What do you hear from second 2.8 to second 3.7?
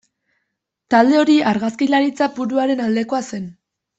aldekoa zen.